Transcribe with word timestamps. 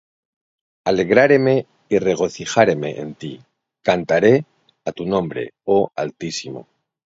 Alegraréme 0.85 1.67
y 1.87 1.99
regocijaréme 2.07 2.91
en 3.03 3.09
ti: 3.21 3.33
Cantaré 3.87 4.35
á 4.87 4.89
tu 4.97 5.03
nombre, 5.13 5.41
oh 5.75 5.83
Altísimo; 6.03 6.61